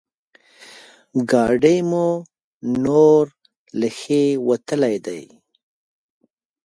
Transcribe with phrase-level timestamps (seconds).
[1.29, 2.07] ګاډی مو
[2.85, 3.23] نور
[3.79, 5.23] له ښې وتلی دی.